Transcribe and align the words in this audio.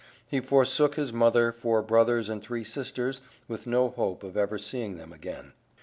He 0.27 0.39
forsook 0.39 0.95
his 0.95 1.13
mother, 1.13 1.51
four 1.51 1.83
brothers 1.83 2.27
and 2.27 2.41
three 2.41 2.63
sisters 2.63 3.21
with 3.47 3.67
no 3.67 3.89
hope 3.89 4.23
of 4.23 4.35
ever 4.35 4.57
seeing 4.57 4.97
them 4.97 5.13
again. 5.13 5.53